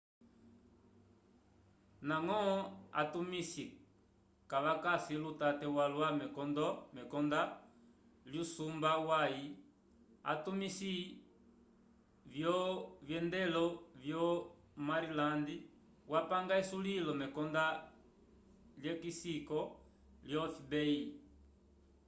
[2.05, 2.39] ndañgo
[3.01, 3.65] atumisi
[4.51, 6.07] kavakasi lutate walwa
[6.97, 7.41] mekondo
[8.31, 9.47] lyusumba wuyaki
[10.31, 10.91] atumisi
[12.33, 13.63] vyovyendelo
[14.03, 14.23] vyo
[14.87, 15.47] maryland
[16.13, 17.63] wapanga esulilo mekonda
[18.81, 19.59] lyekisiko
[20.27, 20.89] lyo fbi